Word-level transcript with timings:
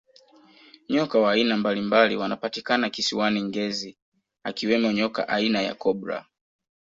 nyoka 0.89 1.19
wa 1.19 1.31
aina 1.33 1.57
mbalimbali 1.57 2.15
wanapatikana 2.15 2.89
kisiwani 2.89 3.43
ngezi 3.43 3.97
akiwemo 4.43 4.91
nyoka 4.91 5.27
aina 5.29 5.61
ya 5.61 5.75
cobra 5.75 6.25